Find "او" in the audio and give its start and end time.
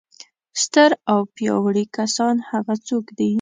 1.11-1.19